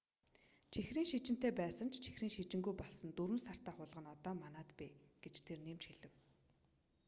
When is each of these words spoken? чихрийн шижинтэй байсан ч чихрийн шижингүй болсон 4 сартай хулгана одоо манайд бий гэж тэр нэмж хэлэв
чихрийн 0.73 1.07
шижинтэй 1.11 1.51
байсан 1.61 1.87
ч 1.93 1.95
чихрийн 2.05 2.33
шижингүй 2.35 2.73
болсон 2.77 3.09
4 3.19 3.45
сартай 3.47 3.73
хулгана 3.75 4.09
одоо 4.17 4.33
манайд 4.43 4.69
бий 4.79 4.91
гэж 5.23 5.35
тэр 5.47 5.59
нэмж 5.67 5.83
хэлэв 5.89 6.13